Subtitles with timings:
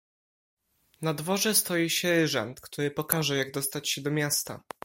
[1.01, 4.63] "Na dworze stoi sierżant, który pokaże, jak dostać się do miasta."